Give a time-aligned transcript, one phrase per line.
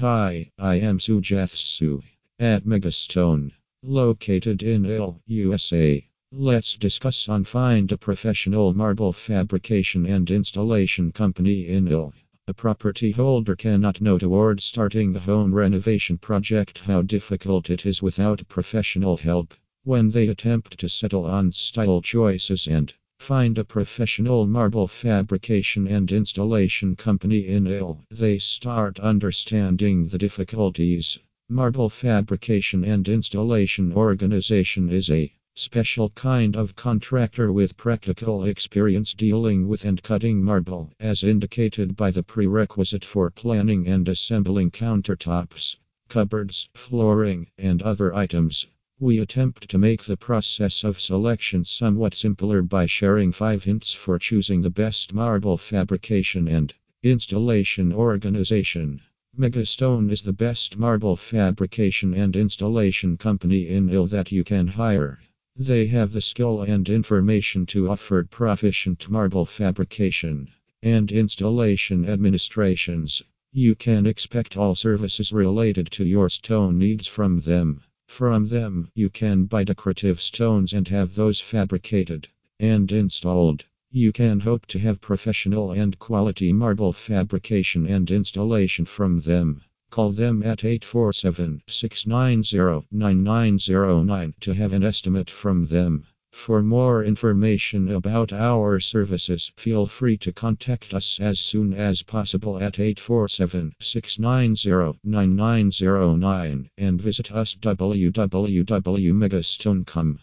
[0.00, 2.02] Hi, I am Sujatsu
[2.38, 3.52] at Mega Stone,
[3.82, 6.08] located in Ill, USA.
[6.32, 12.14] Let's discuss on find a professional marble fabrication and installation company in Ill.
[12.48, 18.00] A property holder cannot know toward starting a home renovation project how difficult it is
[18.00, 19.52] without professional help.
[19.84, 22.94] When they attempt to settle on style choices and
[23.30, 31.16] find a professional marble fabrication and installation company in Ill, they start understanding the difficulties.
[31.48, 39.68] Marble fabrication and installation organization is a special kind of contractor with practical experience dealing
[39.68, 45.76] with and cutting marble, as indicated by the prerequisite for planning and assembling countertops,
[46.08, 48.66] cupboards, flooring, and other items.
[49.02, 54.18] We attempt to make the process of selection somewhat simpler by sharing five hints for
[54.18, 59.00] choosing the best marble fabrication and installation organization.
[59.34, 64.66] Mega Stone is the best marble fabrication and installation company in Ill that you can
[64.66, 65.18] hire.
[65.56, 70.50] They have the skill and information to offer proficient marble fabrication
[70.82, 73.22] and installation administrations.
[73.50, 77.82] You can expect all services related to your stone needs from them.
[78.10, 83.64] From them, you can buy decorative stones and have those fabricated and installed.
[83.92, 89.62] You can hope to have professional and quality marble fabrication and installation from them.
[89.90, 96.04] Call them at 847 690 9909 to have an estimate from them.
[96.32, 102.58] For more information about our services, feel free to contact us as soon as possible
[102.58, 110.20] at 847 690 9909 and visit us www.megastone.com.